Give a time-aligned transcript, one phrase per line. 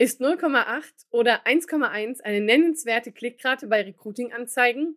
[0.00, 4.96] Ist 0,8 oder 1,1 eine nennenswerte Klickrate bei Recruiting-Anzeigen?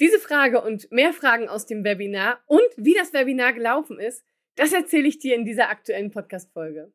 [0.00, 4.24] Diese Frage und mehr Fragen aus dem Webinar und wie das Webinar gelaufen ist,
[4.56, 6.90] das erzähle ich dir in dieser aktuellen Podcast-Folge.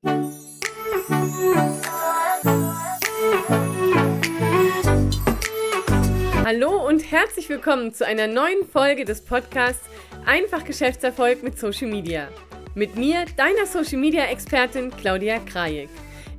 [6.44, 9.88] Hallo und herzlich willkommen zu einer neuen Folge des Podcasts
[10.26, 12.28] Einfach Geschäftserfolg mit Social Media.
[12.74, 15.90] Mit mir, deiner Social Media Expertin Claudia Krajek.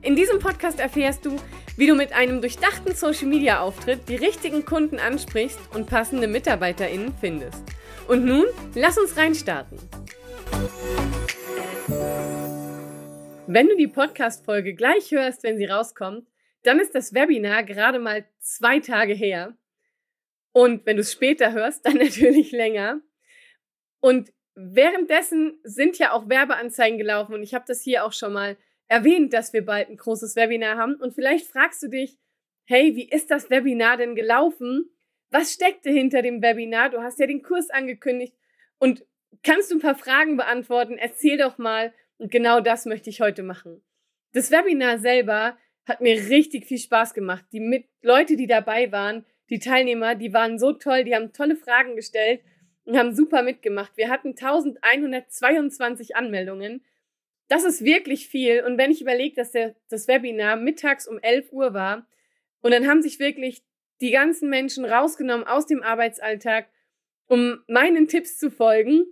[0.03, 1.37] In diesem Podcast erfährst du,
[1.77, 7.13] wie du mit einem durchdachten Social Media Auftritt die richtigen Kunden ansprichst und passende MitarbeiterInnen
[7.21, 7.63] findest.
[8.09, 9.79] Und nun, lass uns reinstarten.
[13.47, 16.27] Wenn du die Podcast-Folge gleich hörst, wenn sie rauskommt,
[16.63, 19.55] dann ist das Webinar gerade mal zwei Tage her.
[20.53, 23.03] Und wenn du es später hörst, dann natürlich länger.
[24.01, 28.57] Und währenddessen sind ja auch Werbeanzeigen gelaufen und ich habe das hier auch schon mal
[28.91, 30.97] erwähnt, dass wir bald ein großes Webinar haben.
[30.97, 32.19] Und vielleicht fragst du dich,
[32.67, 34.91] hey, wie ist das Webinar denn gelaufen?
[35.31, 36.91] Was steckte hinter dem Webinar?
[36.91, 38.35] Du hast ja den Kurs angekündigt
[38.79, 39.07] und
[39.45, 40.99] kannst du ein paar Fragen beantworten?
[40.99, 41.95] Erzähl doch mal.
[42.19, 43.81] Und genau das möchte ich heute machen.
[44.33, 47.45] Das Webinar selber hat mir richtig viel Spaß gemacht.
[47.53, 51.57] Die mit Leute, die dabei waren, die Teilnehmer, die waren so toll, die haben tolle
[51.57, 52.41] Fragen gestellt
[52.85, 53.97] und haben super mitgemacht.
[53.97, 56.85] Wir hatten 1122 Anmeldungen
[57.51, 58.63] das ist wirklich viel.
[58.65, 62.07] Und wenn ich überlege, dass der, das Webinar mittags um 11 Uhr war
[62.63, 63.65] und dann haben sich wirklich
[64.01, 66.69] die ganzen Menschen rausgenommen aus dem Arbeitsalltag,
[67.27, 69.05] um meinen Tipps zu folgen.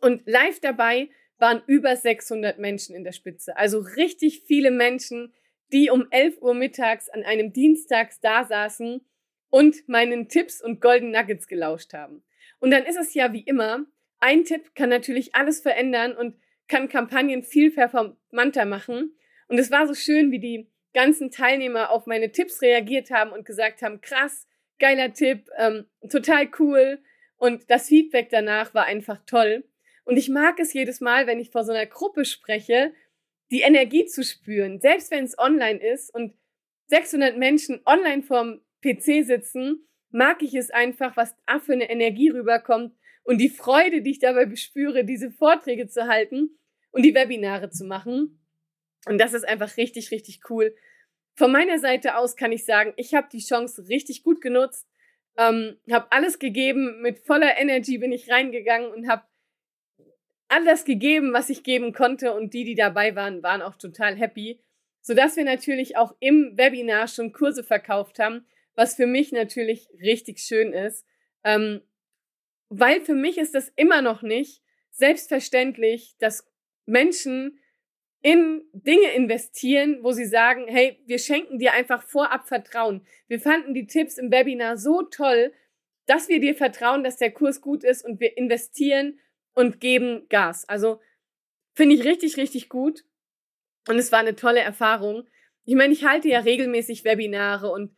[0.00, 3.56] Und live dabei waren über 600 Menschen in der Spitze.
[3.56, 5.34] Also richtig viele Menschen,
[5.72, 9.04] die um 11 Uhr mittags an einem Dienstags da saßen
[9.50, 12.22] und meinen Tipps und Golden Nuggets gelauscht haben.
[12.60, 13.84] Und dann ist es ja wie immer,
[14.20, 16.36] ein Tipp kann natürlich alles verändern und
[16.68, 19.16] kann Kampagnen viel performanter machen.
[19.48, 23.44] Und es war so schön, wie die ganzen Teilnehmer auf meine Tipps reagiert haben und
[23.44, 24.46] gesagt haben, krass,
[24.78, 27.02] geiler Tipp, ähm, total cool.
[27.36, 29.64] Und das Feedback danach war einfach toll.
[30.04, 32.92] Und ich mag es jedes Mal, wenn ich vor so einer Gruppe spreche,
[33.50, 36.34] die Energie zu spüren, selbst wenn es online ist und
[36.86, 42.30] 600 Menschen online vorm PC sitzen, mag ich es einfach, was da für eine Energie
[42.30, 42.94] rüberkommt
[43.24, 46.58] und die Freude, die ich dabei bespüre, diese Vorträge zu halten
[46.98, 48.40] und die Webinare zu machen.
[49.06, 50.74] Und das ist einfach richtig, richtig cool.
[51.36, 54.88] Von meiner Seite aus kann ich sagen, ich habe die Chance richtig gut genutzt,
[55.36, 59.22] ähm, habe alles gegeben, mit voller Energy bin ich reingegangen und habe
[60.48, 64.60] alles gegeben, was ich geben konnte und die, die dabei waren, waren auch total happy,
[65.00, 68.44] sodass wir natürlich auch im Webinar schon Kurse verkauft haben,
[68.74, 71.06] was für mich natürlich richtig schön ist.
[71.44, 71.80] Ähm,
[72.70, 76.44] weil für mich ist das immer noch nicht selbstverständlich, dass
[76.88, 77.60] Menschen
[78.20, 83.06] in Dinge investieren, wo sie sagen, hey, wir schenken dir einfach vorab Vertrauen.
[83.28, 85.52] Wir fanden die Tipps im Webinar so toll,
[86.06, 89.20] dass wir dir vertrauen, dass der Kurs gut ist und wir investieren
[89.54, 90.68] und geben Gas.
[90.68, 91.00] Also
[91.74, 93.04] finde ich richtig, richtig gut.
[93.88, 95.28] Und es war eine tolle Erfahrung.
[95.64, 97.94] Ich meine, ich halte ja regelmäßig Webinare und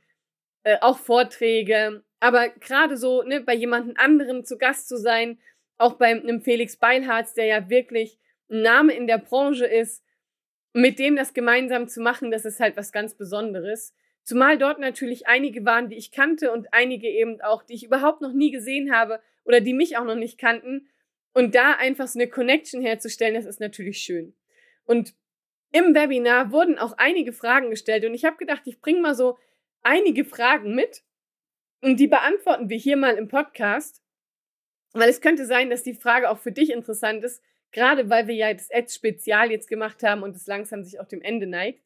[0.64, 5.38] äh, auch Vorträge aber gerade so, ne, bei jemandem anderen zu Gast zu sein,
[5.78, 8.18] auch bei einem Felix Beilharz, der ja wirklich
[8.50, 10.04] Name in der Branche ist,
[10.72, 13.94] mit dem das gemeinsam zu machen, das ist halt was ganz Besonderes.
[14.22, 18.20] Zumal dort natürlich einige waren, die ich kannte und einige eben auch, die ich überhaupt
[18.20, 20.88] noch nie gesehen habe oder die mich auch noch nicht kannten.
[21.32, 24.34] Und da einfach so eine Connection herzustellen, das ist natürlich schön.
[24.84, 25.14] Und
[25.72, 29.38] im Webinar wurden auch einige Fragen gestellt und ich habe gedacht, ich bringe mal so
[29.82, 31.02] einige Fragen mit
[31.80, 34.02] und die beantworten wir hier mal im Podcast,
[34.92, 38.34] weil es könnte sein, dass die Frage auch für dich interessant ist, gerade weil wir
[38.34, 41.82] ja das Ads-Spezial jetzt gemacht haben und es langsam sich auch dem Ende neigt.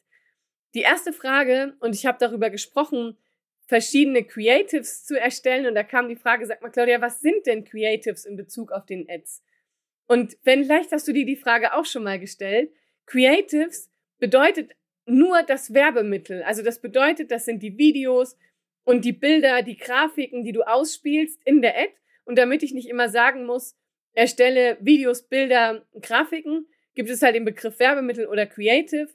[0.74, 3.16] Die erste Frage, und ich habe darüber gesprochen,
[3.66, 5.66] verschiedene Creatives zu erstellen.
[5.66, 8.84] Und da kam die Frage, sag mal, Claudia, was sind denn Creatives in Bezug auf
[8.84, 9.42] den Ads?
[10.06, 12.72] Und wenn, vielleicht hast du dir die Frage auch schon mal gestellt.
[13.06, 14.72] Creatives bedeutet
[15.06, 16.42] nur das Werbemittel.
[16.42, 18.36] Also das bedeutet, das sind die Videos,
[18.84, 21.92] und die Bilder, die Grafiken, die du ausspielst in der Ad.
[22.24, 23.76] Und damit ich nicht immer sagen muss,
[24.14, 29.08] erstelle Videos, Bilder, Grafiken, gibt es halt den Begriff Werbemittel oder Creative.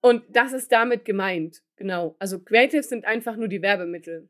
[0.00, 1.62] Und das ist damit gemeint.
[1.76, 2.14] Genau.
[2.18, 4.28] Also Creative sind einfach nur die Werbemittel.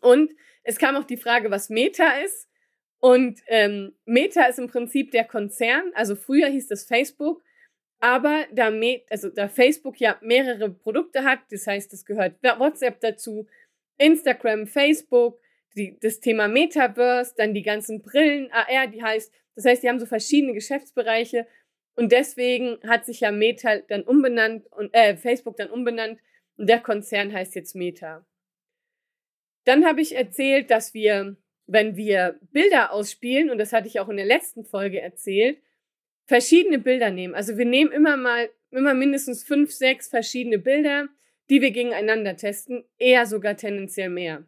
[0.00, 2.48] Und es kam auch die Frage, was Meta ist.
[2.98, 5.92] Und ähm, Meta ist im Prinzip der Konzern.
[5.94, 7.42] Also früher hieß das Facebook.
[7.98, 8.72] Aber da,
[9.10, 13.46] also da Facebook ja mehrere Produkte hat, das heißt, es gehört WhatsApp dazu,
[13.98, 15.40] Instagram, Facebook,
[15.76, 20.00] die, das Thema Metaverse, dann die ganzen Brillen, AR, die heißt, das heißt, die haben
[20.00, 21.46] so verschiedene Geschäftsbereiche
[21.98, 26.20] Und deswegen hat sich ja Meta dann umbenannt und äh, Facebook dann umbenannt
[26.58, 28.26] und der Konzern heißt jetzt Meta.
[29.64, 31.36] Dann habe ich erzählt, dass wir,
[31.66, 35.58] wenn wir Bilder ausspielen, und das hatte ich auch in der letzten Folge erzählt,
[36.26, 37.34] verschiedene Bilder nehmen.
[37.34, 41.08] Also wir nehmen immer mal, immer mindestens fünf, sechs verschiedene Bilder,
[41.48, 44.44] die wir gegeneinander testen, eher sogar tendenziell mehr.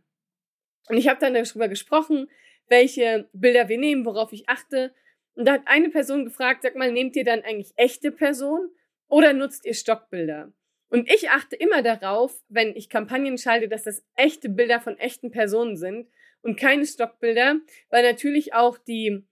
[0.88, 2.28] Und ich habe dann darüber gesprochen,
[2.68, 4.94] welche Bilder wir nehmen, worauf ich achte.
[5.34, 8.70] Und da hat eine Person gefragt, sag mal, nehmt ihr dann eigentlich echte Personen
[9.08, 10.52] oder nutzt ihr Stockbilder?
[10.90, 15.30] Und ich achte immer darauf, wenn ich Kampagnen schalte, dass das echte Bilder von echten
[15.30, 16.08] Personen sind
[16.40, 17.56] und keine Stockbilder,
[17.90, 19.24] weil natürlich auch die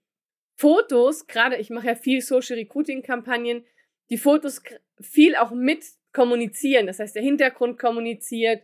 [0.55, 3.65] Fotos, gerade ich mache ja viel Social Recruiting Kampagnen,
[4.09, 4.61] die Fotos
[4.99, 5.83] viel auch mit
[6.13, 6.87] kommunizieren.
[6.87, 8.63] Das heißt, der Hintergrund kommuniziert,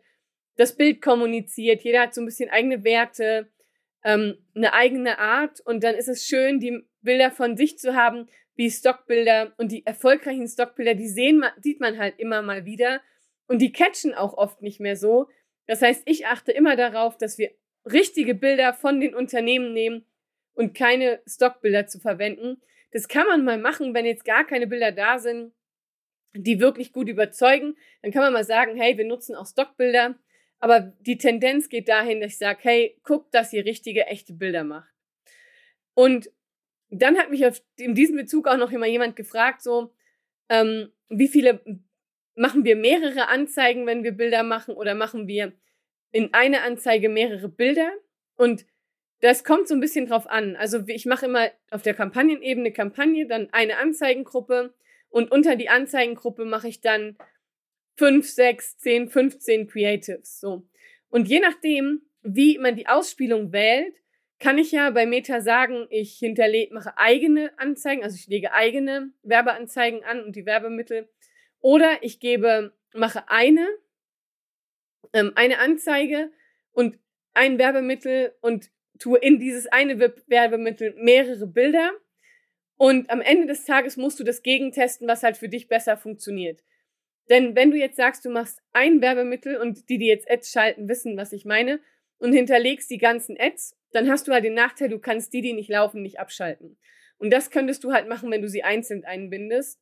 [0.56, 3.50] das Bild kommuniziert, jeder hat so ein bisschen eigene Werte,
[4.04, 8.28] ähm, eine eigene Art und dann ist es schön, die Bilder von sich zu haben,
[8.56, 13.02] wie Stockbilder und die erfolgreichen Stockbilder, die sehen, sieht man halt immer mal wieder
[13.48, 15.28] und die catchen auch oft nicht mehr so.
[15.66, 17.52] Das heißt, ich achte immer darauf, dass wir
[17.86, 20.06] richtige Bilder von den Unternehmen nehmen
[20.54, 22.62] und keine Stockbilder zu verwenden.
[22.92, 25.54] Das kann man mal machen, wenn jetzt gar keine Bilder da sind,
[26.36, 27.76] die wirklich gut überzeugen.
[28.02, 30.16] Dann kann man mal sagen, hey, wir nutzen auch Stockbilder.
[30.64, 34.64] Aber die Tendenz geht dahin, dass ich sage, hey, guckt, dass ihr richtige, echte Bilder
[34.64, 34.94] macht.
[35.94, 36.32] Und
[36.90, 37.44] dann hat mich
[37.76, 39.94] in diesem Bezug auch noch immer jemand gefragt, so,
[40.48, 41.60] ähm, wie viele
[42.36, 45.52] machen wir mehrere Anzeigen, wenn wir Bilder machen, oder machen wir
[46.14, 47.92] in einer Anzeige mehrere Bilder?
[48.38, 48.66] Und
[49.20, 50.56] das kommt so ein bisschen drauf an.
[50.56, 54.74] Also ich mache immer auf der Kampagnenebene Kampagne, dann eine Anzeigengruppe
[55.10, 57.18] und unter die Anzeigengruppe mache ich dann
[57.96, 60.40] fünf, sechs, zehn, 15 Creatives.
[60.40, 60.68] So.
[61.10, 63.96] Und je nachdem, wie man die Ausspielung wählt,
[64.40, 69.12] kann ich ja bei Meta sagen, ich hinterlege, mache eigene Anzeigen, also ich lege eigene
[69.24, 71.08] Werbeanzeigen an und die Werbemittel.
[71.62, 73.66] Oder ich gebe, mache eine,
[75.14, 76.32] ähm, eine Anzeige
[76.74, 77.00] und
[77.34, 78.70] ein Werbemittel und
[79.00, 79.98] tue in dieses eine
[80.28, 81.92] Werbemittel mehrere Bilder.
[82.76, 86.62] Und am Ende des Tages musst du das gegentesten, was halt für dich besser funktioniert.
[87.30, 90.90] Denn wenn du jetzt sagst, du machst ein Werbemittel und die, die jetzt Ads schalten,
[90.90, 91.80] wissen, was ich meine,
[92.18, 95.54] und hinterlegst die ganzen Ads dann hast du halt den Nachteil, du kannst die, die
[95.54, 96.78] nicht laufen, nicht abschalten.
[97.18, 99.80] Und das könntest du halt machen, wenn du sie einzeln einbindest.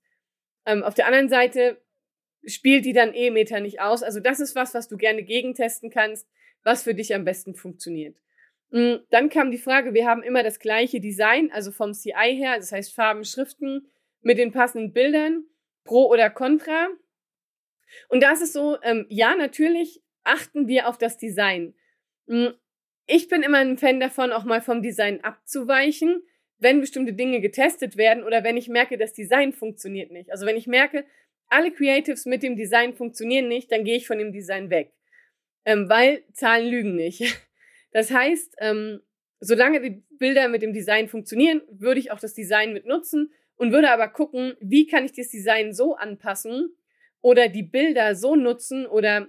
[0.66, 1.82] Ähm, auf der anderen Seite
[2.46, 4.04] spielt die dann E-Meter nicht aus.
[4.04, 6.28] Also das ist was, was du gerne gegentesten kannst,
[6.64, 8.18] was für dich am besten funktioniert.
[8.70, 12.58] Mm, dann kam die Frage, wir haben immer das gleiche Design, also vom CI her,
[12.58, 13.88] das heißt Farben, Schriften
[14.22, 15.46] mit den passenden Bildern,
[15.84, 16.90] pro oder contra.
[18.10, 21.74] Und da ist es so, ähm, ja, natürlich achten wir auf das Design.
[22.28, 22.48] Mm,
[23.08, 26.24] ich bin immer ein Fan davon, auch mal vom Design abzuweichen,
[26.60, 30.32] wenn bestimmte Dinge getestet werden oder wenn ich merke, das Design funktioniert nicht.
[30.32, 31.06] Also wenn ich merke,
[31.48, 34.94] alle Creatives mit dem Design funktionieren nicht, dann gehe ich von dem Design weg.
[35.66, 37.22] Ähm, weil Zahlen lügen nicht.
[37.94, 39.02] Das heißt, ähm,
[39.42, 43.74] solange die Bilder mit dem Design funktionieren, würde ich auch das Design mit nutzen und
[43.74, 46.74] würde aber gucken, wie kann ich das Design so anpassen
[47.22, 49.28] oder die Bilder so nutzen oder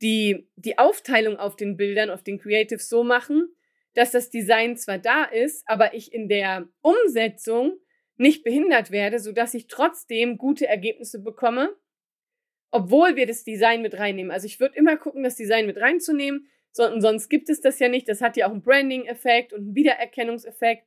[0.00, 3.54] die, die Aufteilung auf den Bildern, auf den Creatives so machen,
[3.94, 7.78] dass das Design zwar da ist, aber ich in der Umsetzung
[8.16, 11.74] nicht behindert werde, sodass ich trotzdem gute Ergebnisse bekomme,
[12.70, 14.32] obwohl wir das Design mit reinnehmen.
[14.32, 18.08] Also ich würde immer gucken, das Design mit reinzunehmen, sonst gibt es das ja nicht.
[18.08, 20.86] Das hat ja auch einen Branding-Effekt und einen Wiedererkennungseffekt.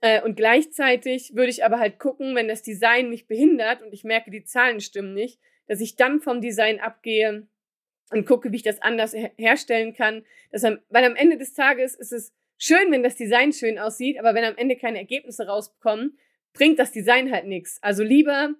[0.00, 4.04] Äh, und gleichzeitig würde ich aber halt gucken, wenn das Design mich behindert und ich
[4.04, 7.46] merke, die Zahlen stimmen nicht, dass ich dann vom Design abgehe
[8.10, 10.24] und gucke, wie ich das anders her herstellen kann.
[10.50, 14.18] Dass am, weil am Ende des Tages ist es schön, wenn das Design schön aussieht,
[14.18, 16.18] aber wenn am Ende keine Ergebnisse rauskommen,
[16.54, 17.78] bringt das Design halt nichts.
[17.82, 18.52] Also lieber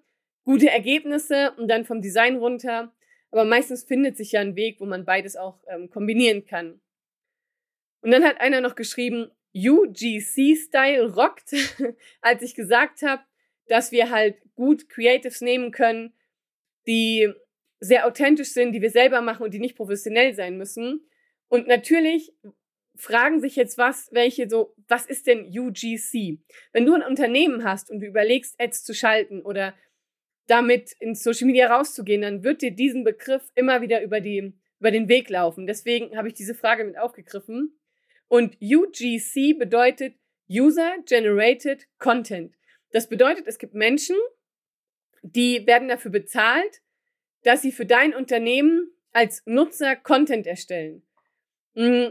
[0.45, 2.95] gute Ergebnisse und dann vom Design runter.
[3.33, 6.81] Aber meistens findet sich ja ein Weg, wo man beides auch ähm, kombinieren kann.
[8.03, 11.57] Und dann hat einer noch geschrieben, UGC-Style rockt,
[12.21, 13.23] als ich gesagt habe,
[13.67, 16.15] dass wir halt gut Creatives nehmen können,
[16.87, 17.33] die
[17.81, 21.09] sehr authentisch sind, die wir selber machen und die nicht professionell sein müssen.
[21.49, 22.33] Und natürlich
[22.97, 26.39] fragen sich jetzt was, welche so, was ist denn UGC?
[26.73, 29.75] Wenn du ein Unternehmen hast und du überlegst, Ads zu schalten oder
[30.47, 34.91] damit ins Social Media rauszugehen, dann wird dir diesen Begriff immer wieder über, die, über
[34.91, 35.67] den Weg laufen.
[35.67, 37.79] Deswegen habe ich diese Frage mit aufgegriffen.
[38.29, 40.15] Und UGC bedeutet
[40.51, 42.55] User Generated Content.
[42.93, 44.17] Das bedeutet, es gibt Menschen,
[45.23, 46.81] die werden dafür bezahlt,
[47.43, 51.03] dass sie für dein Unternehmen als Nutzer Content erstellen.
[51.75, 52.09] Mm,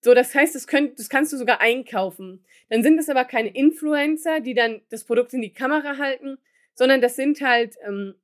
[0.00, 2.44] so, das heißt, das, könnt, das kannst du sogar einkaufen.
[2.68, 6.38] Dann sind es aber keine Influencer, die dann das Produkt in die Kamera halten,
[6.74, 8.14] sondern das sind halt ähm,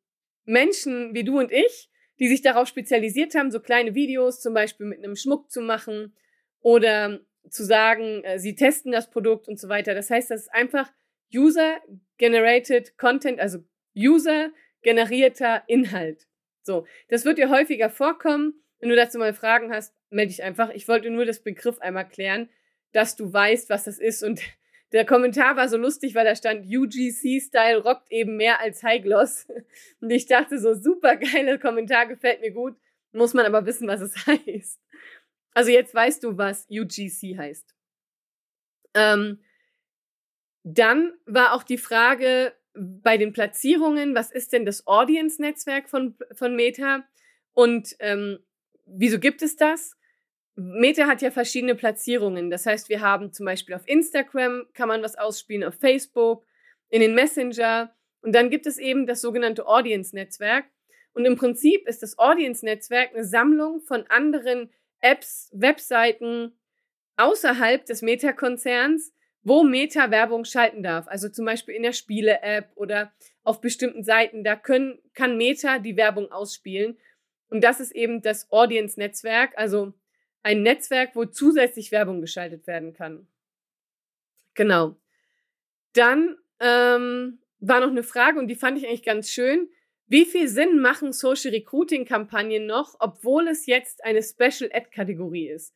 [0.44, 4.86] Menschen wie du und ich, die sich darauf spezialisiert haben, so kleine Videos zum Beispiel
[4.86, 6.14] mit einem Schmuck zu machen
[6.60, 7.20] oder
[7.50, 9.94] zu sagen, äh, sie testen das Produkt und so weiter.
[9.94, 10.90] Das heißt, das ist einfach
[11.34, 13.58] User-Generated Content, also
[13.96, 16.26] User-generierter Inhalt.
[16.62, 18.54] So, das wird dir häufiger vorkommen.
[18.80, 20.70] Wenn du dazu mal Fragen hast, melde dich einfach.
[20.70, 22.48] Ich wollte nur das Begriff einmal klären,
[22.92, 24.22] dass du weißt, was das ist.
[24.22, 24.40] Und
[24.92, 29.46] der Kommentar war so lustig, weil da stand UGC-Style rockt eben mehr als High Gloss.
[30.00, 32.76] Und ich dachte so, super geile Kommentar, gefällt mir gut.
[33.12, 34.80] Muss man aber wissen, was es heißt.
[35.54, 37.74] Also jetzt weißt du, was UGC heißt.
[38.94, 39.40] Ähm,
[40.64, 46.54] dann war auch die Frage bei den Platzierungen, was ist denn das Audience-Netzwerk von, von
[46.54, 47.04] Meta
[47.52, 48.38] und ähm,
[48.84, 49.96] wieso gibt es das?
[50.56, 52.50] Meta hat ja verschiedene Platzierungen.
[52.50, 56.44] Das heißt, wir haben zum Beispiel auf Instagram kann man was ausspielen, auf Facebook,
[56.88, 57.94] in den Messenger.
[58.22, 60.66] Und dann gibt es eben das sogenannte Audience-Netzwerk.
[61.12, 66.52] Und im Prinzip ist das Audience-Netzwerk eine Sammlung von anderen Apps, Webseiten
[67.16, 69.12] außerhalb des Meta-Konzerns,
[69.46, 71.06] wo Meta Werbung schalten darf.
[71.06, 73.12] Also zum Beispiel in der Spiele-App oder
[73.44, 74.42] auf bestimmten Seiten.
[74.42, 76.98] Da können, kann Meta die Werbung ausspielen.
[77.48, 79.94] Und das ist eben das Audience-Netzwerk, also
[80.42, 83.28] ein Netzwerk, wo zusätzlich Werbung geschaltet werden kann.
[84.54, 84.96] Genau.
[85.92, 89.68] Dann ähm, war noch eine Frage und die fand ich eigentlich ganz schön.
[90.08, 95.50] Wie viel Sinn machen Social Recruiting Kampagnen noch, obwohl es jetzt eine Special Ad Kategorie
[95.50, 95.72] ist?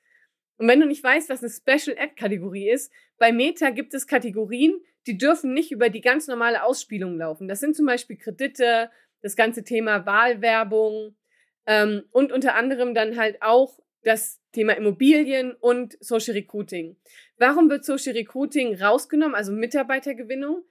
[0.61, 4.07] Und wenn du nicht weißt, was eine Special Ad Kategorie ist, bei Meta gibt es
[4.07, 7.49] Kategorien, die dürfen nicht über die ganz normale Ausspielung laufen.
[7.49, 8.91] Das sind zum Beispiel Kredite,
[9.23, 11.17] das ganze Thema Wahlwerbung
[11.65, 16.99] ähm, und unter anderem dann halt auch das Thema Immobilien und Social Recruiting.
[17.39, 20.63] Warum wird Social Recruiting rausgenommen, also Mitarbeitergewinnung?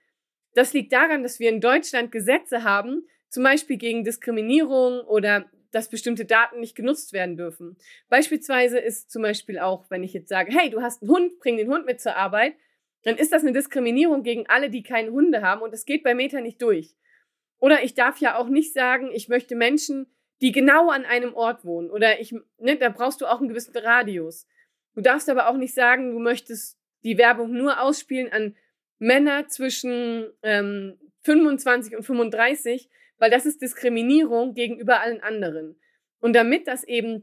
[0.53, 5.89] Das liegt daran, dass wir in Deutschland Gesetze haben, zum Beispiel gegen Diskriminierung oder dass
[5.89, 7.77] bestimmte Daten nicht genutzt werden dürfen.
[8.09, 11.57] Beispielsweise ist zum Beispiel auch, wenn ich jetzt sage, hey, du hast einen Hund, bring
[11.57, 12.53] den Hund mit zur Arbeit,
[13.03, 16.15] dann ist das eine Diskriminierung gegen alle, die keine Hunde haben und das geht bei
[16.15, 16.95] Meta nicht durch.
[17.59, 20.07] Oder ich darf ja auch nicht sagen, ich möchte Menschen,
[20.41, 23.75] die genau an einem Ort wohnen oder ich, ne, da brauchst du auch einen gewissen
[23.75, 24.47] Radius.
[24.95, 28.55] Du darfst aber auch nicht sagen, du möchtest die Werbung nur ausspielen an
[28.99, 35.79] Männer zwischen ähm, 25 und 35, weil das ist Diskriminierung gegenüber allen anderen.
[36.19, 37.21] Und damit das eben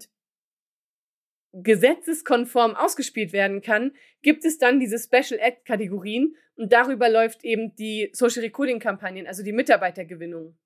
[1.53, 7.75] gesetzeskonform ausgespielt werden kann, gibt es dann diese Special Act Kategorien und darüber läuft eben
[7.76, 10.57] die Social Recruiting Kampagnen, also die Mitarbeitergewinnung.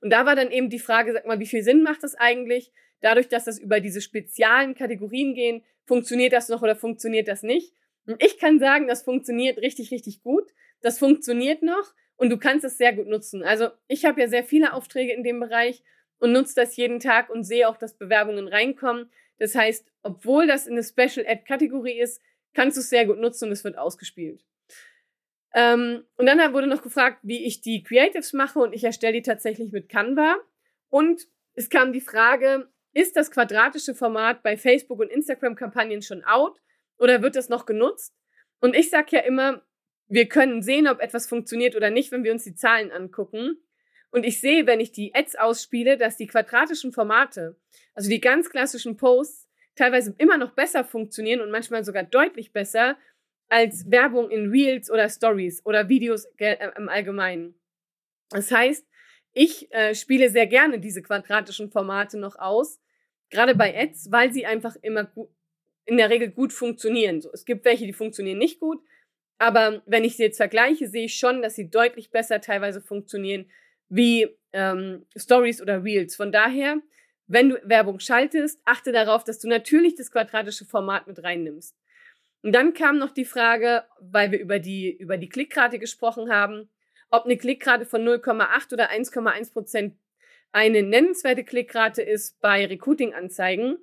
[0.00, 2.72] Und da war dann eben die Frage, sag mal, wie viel Sinn macht das eigentlich?
[3.00, 7.74] Dadurch, dass das über diese speziellen Kategorien gehen, funktioniert das noch oder funktioniert das nicht?
[8.06, 10.52] Und ich kann sagen, das funktioniert richtig, richtig gut.
[10.80, 13.42] Das funktioniert noch und du kannst es sehr gut nutzen.
[13.42, 15.82] Also ich habe ja sehr viele Aufträge in dem Bereich
[16.18, 19.10] und nutze das jeden Tag und sehe auch, dass Bewerbungen reinkommen.
[19.38, 22.22] Das heißt, obwohl das eine Special Ad Kategorie ist,
[22.54, 24.44] kannst du es sehr gut nutzen und es wird ausgespielt.
[25.54, 29.22] Ähm, und dann wurde noch gefragt, wie ich die Creatives mache und ich erstelle die
[29.22, 30.36] tatsächlich mit Canva.
[30.88, 36.60] Und es kam die Frage, ist das quadratische Format bei Facebook und Instagram-Kampagnen schon out
[36.98, 38.16] oder wird das noch genutzt?
[38.60, 39.62] Und ich sage ja immer,
[40.14, 43.58] wir können sehen, ob etwas funktioniert oder nicht, wenn wir uns die Zahlen angucken.
[44.10, 47.56] Und ich sehe, wenn ich die Ads ausspiele, dass die quadratischen Formate,
[47.94, 52.96] also die ganz klassischen Posts, teilweise immer noch besser funktionieren und manchmal sogar deutlich besser
[53.48, 57.54] als Werbung in Reels oder Stories oder Videos äh, im Allgemeinen.
[58.30, 58.86] Das heißt,
[59.32, 62.80] ich äh, spiele sehr gerne diese quadratischen Formate noch aus,
[63.30, 65.10] gerade bei Ads, weil sie einfach immer
[65.86, 67.20] in der Regel gut funktionieren.
[67.20, 68.80] So, es gibt welche, die funktionieren nicht gut,
[69.38, 73.46] aber wenn ich sie jetzt vergleiche, sehe ich schon, dass sie deutlich besser teilweise funktionieren
[73.88, 76.16] wie ähm, Stories oder Reels.
[76.16, 76.78] Von daher,
[77.26, 81.76] wenn du Werbung schaltest, achte darauf, dass du natürlich das quadratische Format mit reinnimmst.
[82.42, 86.68] Und dann kam noch die Frage, weil wir über die, über die Klickrate gesprochen haben,
[87.10, 89.96] ob eine Klickrate von 0,8 oder 1,1 Prozent
[90.52, 93.78] eine nennenswerte Klickrate ist bei Recruiting-Anzeigen.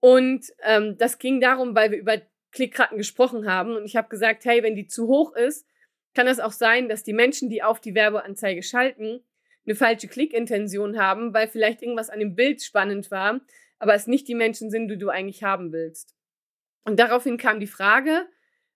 [0.00, 2.20] Und ähm, das ging darum, weil wir über
[2.52, 3.76] Klickraten gesprochen haben.
[3.76, 5.66] Und ich habe gesagt, hey, wenn die zu hoch ist,
[6.14, 9.24] kann das auch sein, dass die Menschen, die auf die Werbeanzeige schalten,
[9.64, 13.40] eine falsche Klickintention haben, weil vielleicht irgendwas an dem Bild spannend war,
[13.78, 16.14] aber es nicht die Menschen sind, die du eigentlich haben willst.
[16.84, 18.26] Und daraufhin kam die Frage,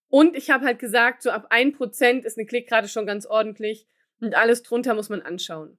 [0.09, 3.87] und ich habe halt gesagt, so ab ein Prozent ist eine Klickrate schon ganz ordentlich
[4.21, 5.79] und alles drunter muss man anschauen.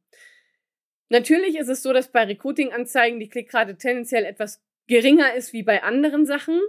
[1.10, 5.84] Natürlich ist es so, dass bei Recruiting-Anzeigen die Klickrate tendenziell etwas geringer ist wie bei
[5.84, 6.60] anderen Sachen.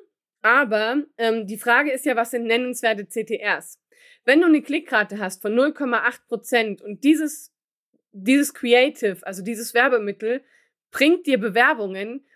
[0.42, 3.80] Aber ähm, die Frage ist ja, was sind nennenswerte CTRs?
[4.24, 7.52] Wenn du eine Klickrate hast von 0,8 Prozent und dieses,
[8.12, 10.42] dieses Creative, also dieses Werbemittel,
[10.90, 12.26] bringt dir Bewerbungen,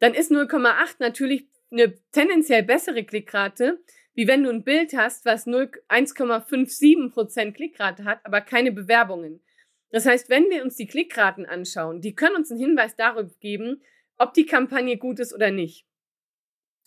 [0.00, 3.80] dann ist 0,8 natürlich eine tendenziell bessere Klickrate,
[4.14, 9.42] wie wenn du ein Bild hast, was 1,57% Klickrate hat, aber keine Bewerbungen.
[9.90, 13.82] Das heißt, wenn wir uns die Klickraten anschauen, die können uns einen Hinweis darüber geben,
[14.18, 15.86] ob die Kampagne gut ist oder nicht.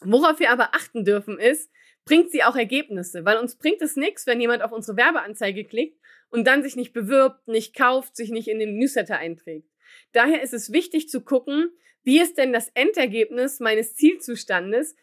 [0.01, 1.71] Worauf wir aber achten dürfen ist,
[2.05, 5.99] bringt sie auch Ergebnisse, weil uns bringt es nichts, wenn jemand auf unsere Werbeanzeige klickt
[6.29, 9.69] und dann sich nicht bewirbt, nicht kauft, sich nicht in den Newsletter einträgt.
[10.11, 11.71] Daher ist es wichtig zu gucken,
[12.03, 14.95] wie ist denn das Endergebnis meines Zielzustandes?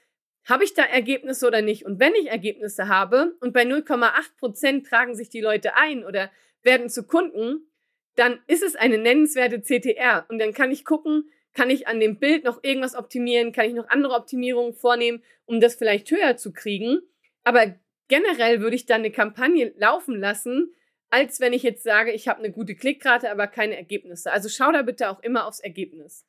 [0.44, 1.84] Habe ich da Ergebnisse oder nicht?
[1.84, 6.30] Und wenn ich Ergebnisse habe und bei 0,8 Prozent tragen sich die Leute ein oder
[6.62, 7.68] werden zu Kunden,
[8.14, 10.26] dann ist es eine nennenswerte CTR.
[10.28, 13.52] Und dann kann ich gucken, kann ich an dem Bild noch irgendwas optimieren?
[13.52, 17.00] Kann ich noch andere Optimierungen vornehmen, um das vielleicht höher zu kriegen?
[17.44, 17.74] Aber
[18.08, 20.74] generell würde ich dann eine Kampagne laufen lassen,
[21.10, 24.32] als wenn ich jetzt sage, ich habe eine gute Klickrate, aber keine Ergebnisse.
[24.32, 26.26] Also schau da bitte auch immer aufs Ergebnis.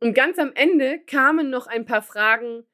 [0.00, 2.64] Und ganz am Ende kamen noch ein paar Fragen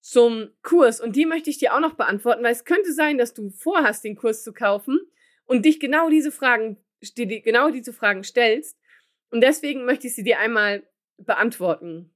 [0.00, 3.34] zum Kurs und die möchte ich dir auch noch beantworten, weil es könnte sein, dass
[3.34, 4.98] du vorhast, den Kurs zu kaufen
[5.44, 6.76] und dich genau diese Fragen,
[7.14, 8.78] genau diese Fragen stellst.
[9.30, 10.82] Und deswegen möchte ich sie dir einmal
[11.24, 12.14] beantworten.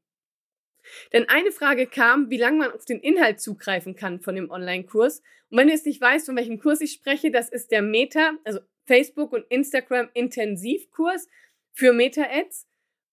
[1.13, 5.23] Denn eine Frage kam, wie lange man auf den Inhalt zugreifen kann von dem Online-Kurs.
[5.51, 8.33] Und wenn du jetzt nicht weißt, von welchem Kurs ich spreche, das ist der Meta,
[8.45, 11.29] also Facebook und Instagram Intensivkurs
[11.73, 12.69] für Meta-Ads.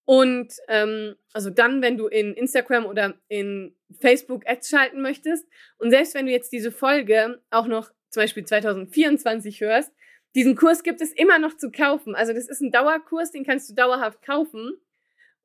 [0.05, 5.47] Und ähm, also dann, wenn du in Instagram oder in Facebook Ads schalten möchtest.
[5.77, 9.91] Und selbst wenn du jetzt diese Folge auch noch zum Beispiel 2024 hörst,
[10.35, 12.15] diesen Kurs gibt es immer noch zu kaufen.
[12.15, 14.73] Also das ist ein Dauerkurs, den kannst du dauerhaft kaufen.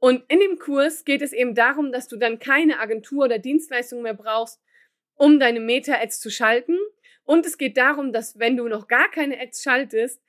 [0.01, 4.03] Und in dem Kurs geht es eben darum, dass du dann keine Agentur oder Dienstleistung
[4.03, 4.61] mehr brauchst,
[5.15, 6.79] um deine Meta-Ads zu schalten,
[7.29, 10.23] und es geht darum, dass wenn du noch gar keine Ads schaltest,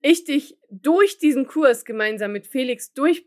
[0.00, 3.26] ich dich durch diesen Kurs gemeinsam mit Felix durch,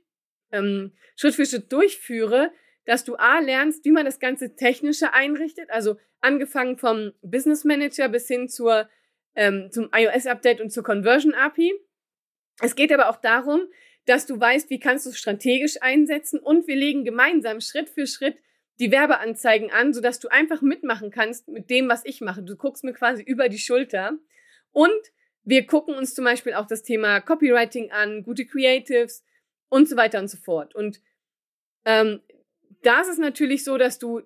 [0.53, 2.53] ähm, Schritt für Schritt durchführe,
[2.85, 8.07] dass du A lernst, wie man das ganze Technische einrichtet, also angefangen vom Business Manager
[8.07, 8.89] bis hin zur,
[9.35, 11.73] ähm, zum iOS-Update und zur Conversion API.
[12.61, 13.59] Es geht aber auch darum,
[14.07, 18.07] dass du weißt, wie kannst du es strategisch einsetzen und wir legen gemeinsam Schritt für
[18.07, 18.37] Schritt
[18.79, 22.41] die Werbeanzeigen an, sodass du einfach mitmachen kannst mit dem, was ich mache.
[22.41, 24.17] Du guckst mir quasi über die Schulter.
[24.71, 25.01] Und
[25.43, 29.25] wir gucken uns zum Beispiel auch das Thema Copywriting an, gute Creatives
[29.69, 30.73] und so weiter und so fort.
[30.73, 31.01] Und
[31.83, 32.21] ähm,
[32.83, 34.21] da ist es natürlich so, dass du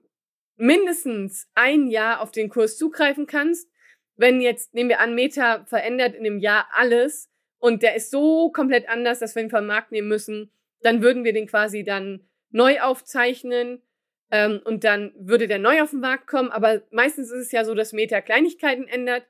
[0.58, 3.68] mindestens ein Jahr auf den Kurs zugreifen kannst.
[4.16, 7.31] Wenn jetzt, nehmen wir an, Meta verändert in einem Jahr alles
[7.62, 11.24] und der ist so komplett anders, dass wir ihn vom Markt nehmen müssen, dann würden
[11.24, 13.84] wir den quasi dann neu aufzeichnen
[14.32, 16.50] ähm, und dann würde der neu auf den Markt kommen.
[16.50, 19.28] Aber meistens ist es ja so, dass Meta Kleinigkeiten ändert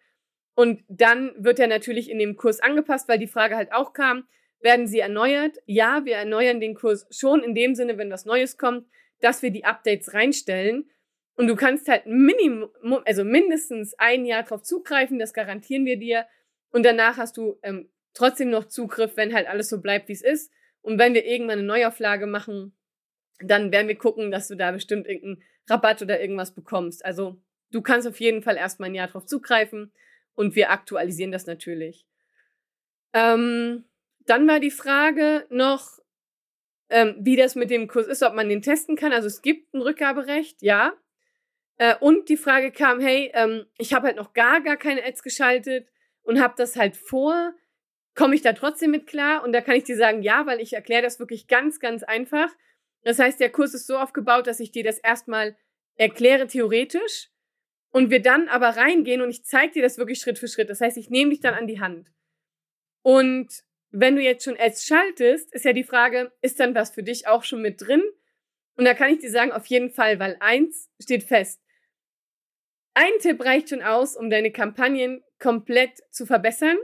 [0.55, 4.25] und dann wird er natürlich in dem Kurs angepasst, weil die Frage halt auch kam,
[4.61, 5.57] werden sie erneuert?
[5.65, 8.87] Ja, wir erneuern den Kurs schon in dem Sinne, wenn was Neues kommt,
[9.19, 10.89] dass wir die Updates reinstellen.
[11.35, 12.69] Und du kannst halt Minimum,
[13.05, 16.25] also mindestens ein Jahr drauf zugreifen, das garantieren wir dir.
[16.71, 20.21] Und danach hast du ähm, trotzdem noch Zugriff, wenn halt alles so bleibt, wie es
[20.21, 20.51] ist.
[20.81, 22.75] Und wenn wir irgendwann eine Neuauflage machen,
[23.39, 27.03] dann werden wir gucken, dass du da bestimmt irgendeinen Rabatt oder irgendwas bekommst.
[27.05, 29.91] Also du kannst auf jeden Fall erstmal ein Jahr drauf zugreifen
[30.33, 32.05] und wir aktualisieren das natürlich.
[33.13, 33.85] Ähm,
[34.25, 35.99] dann war die Frage noch,
[36.89, 39.13] ähm, wie das mit dem Kurs ist, ob man den testen kann.
[39.13, 40.93] Also es gibt ein Rückgaberecht, ja.
[41.77, 45.23] Äh, und die Frage kam, hey, ähm, ich habe halt noch gar, gar keine Ads
[45.23, 45.87] geschaltet
[46.21, 47.53] und habe das halt vor.
[48.15, 49.43] Komme ich da trotzdem mit klar?
[49.43, 52.49] Und da kann ich dir sagen, ja, weil ich erkläre das wirklich ganz, ganz einfach.
[53.03, 55.55] Das heißt, der Kurs ist so aufgebaut, dass ich dir das erstmal
[55.95, 57.29] erkläre theoretisch
[57.91, 60.69] und wir dann aber reingehen und ich zeige dir das wirklich Schritt für Schritt.
[60.69, 62.11] Das heißt, ich nehme dich dann an die Hand.
[63.01, 67.03] Und wenn du jetzt schon Ads schaltest, ist ja die Frage, ist dann was für
[67.03, 68.03] dich auch schon mit drin?
[68.75, 71.61] Und da kann ich dir sagen, auf jeden Fall, weil eins steht fest.
[72.93, 76.77] Ein Tipp reicht schon aus, um deine Kampagnen komplett zu verbessern.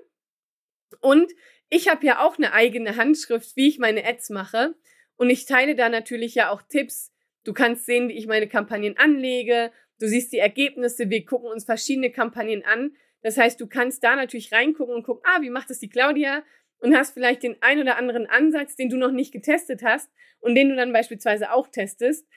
[1.02, 1.32] Und
[1.69, 4.76] ich habe ja auch eine eigene Handschrift, wie ich meine Ads mache.
[5.15, 7.12] Und ich teile da natürlich ja auch Tipps.
[7.43, 9.71] Du kannst sehen, wie ich meine Kampagnen anlege.
[10.00, 11.10] Du siehst die Ergebnisse.
[11.10, 12.95] Wir gucken uns verschiedene Kampagnen an.
[13.21, 16.43] Das heißt, du kannst da natürlich reingucken und gucken, ah, wie macht das die Claudia?
[16.80, 20.56] Und hast vielleicht den ein oder anderen Ansatz, den du noch nicht getestet hast und
[20.56, 22.28] den du dann beispielsweise auch testest.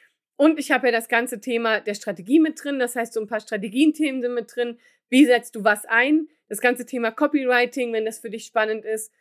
[0.41, 2.79] Und ich habe ja das ganze Thema der Strategie mit drin.
[2.79, 4.79] Das heißt, so ein paar Strategienthemen sind mit drin.
[5.11, 6.29] Wie setzt du was ein?
[6.49, 9.13] Das ganze Thema Copywriting, wenn das für dich spannend ist.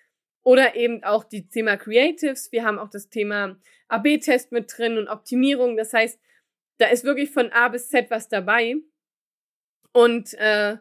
[0.44, 2.54] Oder eben auch die Thema Creatives.
[2.54, 5.76] Wir haben auch das Thema AB-Test mit drin und Optimierung.
[5.76, 6.18] Das heißt,
[6.78, 8.78] da ist wirklich von A bis Z was dabei.
[9.92, 10.78] Und äh,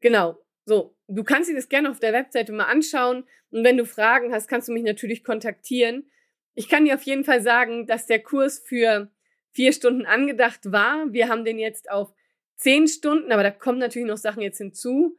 [0.00, 3.84] genau, So, du kannst dir das gerne auf der Webseite mal anschauen und wenn du
[3.84, 6.10] Fragen hast, kannst du mich natürlich kontaktieren.
[6.54, 9.10] Ich kann dir auf jeden Fall sagen, dass der Kurs für
[9.52, 11.12] vier Stunden angedacht war.
[11.12, 12.12] Wir haben den jetzt auf
[12.56, 15.16] zehn Stunden, aber da kommen natürlich noch Sachen jetzt hinzu.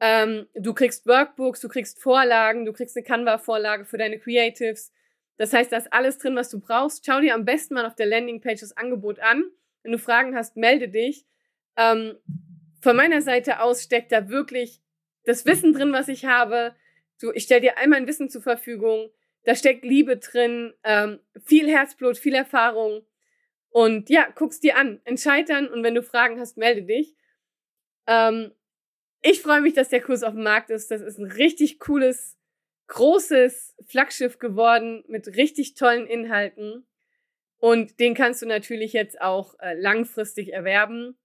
[0.00, 4.92] Ähm, du kriegst Workbooks, du kriegst Vorlagen, du kriegst eine Canva-Vorlage für deine Creatives.
[5.36, 7.04] Das heißt, da ist alles drin, was du brauchst.
[7.04, 9.44] Schau dir am besten mal auf der Landingpage das Angebot an.
[9.82, 11.26] Wenn du Fragen hast, melde dich.
[11.76, 12.16] Ähm,
[12.80, 14.80] von meiner Seite aus steckt da wirklich
[15.24, 16.74] das Wissen drin, was ich habe.
[17.20, 19.10] Du, ich stelle dir all mein Wissen zur Verfügung.
[19.44, 23.02] Da steckt Liebe drin, ähm, viel Herzblut, viel Erfahrung.
[23.70, 27.14] Und ja, guck's dir an, entscheid dann und wenn du Fragen hast, melde dich.
[28.06, 28.52] Ähm,
[29.22, 30.90] ich freue mich, dass der Kurs auf dem Markt ist.
[30.90, 32.36] Das ist ein richtig cooles,
[32.88, 36.86] großes Flaggschiff geworden mit richtig tollen Inhalten.
[37.58, 41.18] Und den kannst du natürlich jetzt auch äh, langfristig erwerben.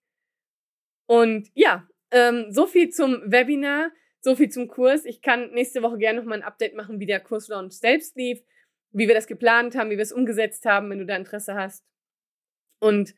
[1.08, 5.06] Und ja, ähm, so viel zum Webinar, so viel zum Kurs.
[5.06, 8.42] Ich kann nächste Woche gerne nochmal ein Update machen, wie der Kurslaunch selbst lief,
[8.92, 11.86] wie wir das geplant haben, wie wir es umgesetzt haben, wenn du da Interesse hast.
[12.80, 13.16] Und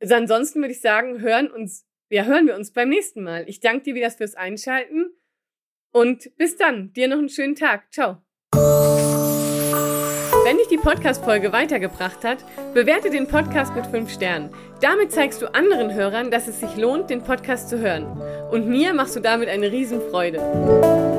[0.00, 3.48] ansonsten würde ich sagen, hören uns, ja, hören wir uns beim nächsten Mal.
[3.48, 5.12] Ich danke dir wieder fürs Einschalten
[5.92, 6.92] und bis dann.
[6.92, 7.92] Dir noch einen schönen Tag.
[7.92, 8.22] Ciao.
[10.44, 14.50] Wenn dich die Podcast-Folge weitergebracht hat, bewerte den Podcast mit 5 Sternen.
[14.80, 18.04] Damit zeigst du anderen Hörern, dass es sich lohnt, den Podcast zu hören.
[18.50, 21.11] Und mir machst du damit eine Riesenfreude.